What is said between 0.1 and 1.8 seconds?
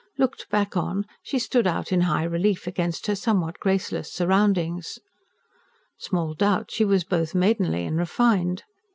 Looked back on, she stood